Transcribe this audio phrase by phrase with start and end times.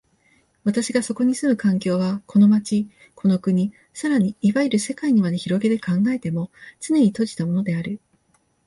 [0.63, 7.99] 私がそこに住む環境は、この町、この国、更にいわゆる世界にまで拡げて考えても、つねに閉じたものである。